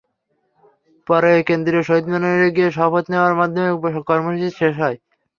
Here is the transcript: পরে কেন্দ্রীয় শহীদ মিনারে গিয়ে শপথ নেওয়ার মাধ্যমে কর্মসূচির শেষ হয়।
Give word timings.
পরে 1.07 1.31
কেন্দ্রীয় 1.47 1.83
শহীদ 1.83 2.05
মিনারে 2.11 2.47
গিয়ে 2.55 2.69
শপথ 2.71 3.03
নেওয়ার 3.11 3.33
মাধ্যমে 3.39 3.69
কর্মসূচির 4.09 4.57
শেষ 4.59 4.73
হয়। 4.83 4.97